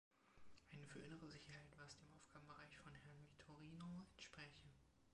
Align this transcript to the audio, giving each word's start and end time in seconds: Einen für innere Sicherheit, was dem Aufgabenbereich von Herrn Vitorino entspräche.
Einen 0.71 0.87
für 0.87 0.97
innere 0.97 1.27
Sicherheit, 1.29 1.77
was 1.77 1.95
dem 1.97 2.09
Aufgabenbereich 2.15 2.75
von 2.79 2.91
Herrn 2.95 3.23
Vitorino 3.29 4.01
entspräche. 4.09 4.63